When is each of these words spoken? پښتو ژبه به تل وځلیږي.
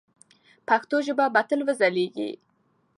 پښتو 0.67 0.97
ژبه 1.07 1.25
به 1.33 1.41
تل 1.49 1.59
وځلیږي. 1.67 2.29